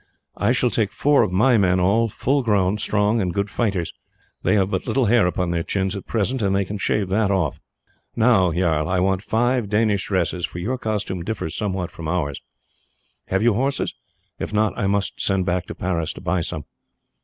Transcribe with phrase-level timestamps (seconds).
[0.35, 3.93] I shall take four of my men, all full grown, strong, and good fighters.
[4.41, 7.29] They have but little hair upon their chins at present, and they can shave that
[7.29, 7.61] off.
[8.15, 12.41] Now, jarl, I want five Danish dresses, for your costume differs somewhat from ours.
[13.27, 13.93] Have you horses?
[14.39, 16.65] If not, I must send back to Paris to buy some."